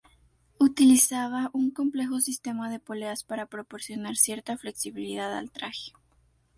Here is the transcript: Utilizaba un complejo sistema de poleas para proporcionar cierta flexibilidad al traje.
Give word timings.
Utilizaba 0.59 1.51
un 1.53 1.69
complejo 1.69 2.21
sistema 2.21 2.71
de 2.71 2.79
poleas 2.79 3.23
para 3.23 3.45
proporcionar 3.45 4.15
cierta 4.15 4.57
flexibilidad 4.57 5.37
al 5.37 5.51
traje. 5.51 5.91